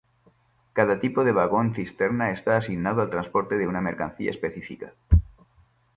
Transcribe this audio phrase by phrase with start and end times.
[0.77, 4.93] Cada tipo de vagón cisterna está asignado al transporte de una mercancía específica.